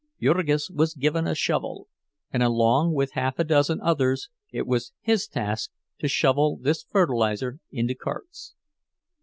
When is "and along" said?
2.31-2.91